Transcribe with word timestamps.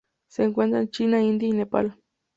Se 0.27 0.41
encuentra 0.43 0.79
en 0.79 0.89
China, 0.89 1.21
India 1.21 1.47
y 1.47 1.51
Nepal. 1.51 1.95